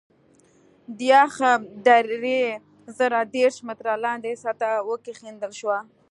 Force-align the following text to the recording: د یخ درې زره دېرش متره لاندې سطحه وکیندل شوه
د 0.97 0.99
یخ 1.13 1.33
درې 1.87 2.39
زره 2.97 3.19
دېرش 3.35 3.57
متره 3.67 3.93
لاندې 4.05 4.31
سطحه 4.43 4.75
وکیندل 4.89 5.51
شوه 5.59 5.77